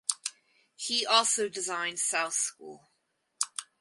[0.75, 2.89] He also designed South School.